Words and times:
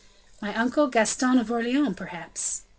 "My 0.41 0.55
uncle, 0.55 0.87
Gaston 0.87 1.37
of 1.37 1.51
Orleans, 1.51 1.93
perhaps." 1.95 2.63